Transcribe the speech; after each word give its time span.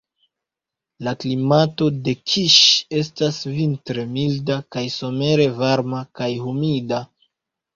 La 1.07 1.11
klimato 1.23 1.89
de 2.07 2.15
Kiŝ 2.31 2.55
estas 3.01 3.37
vintre 3.59 4.07
milda 4.17 4.59
kaj 4.77 4.85
somere 4.97 5.49
varma 5.61 6.01
kaj 6.23 6.33
humida. 6.49 7.05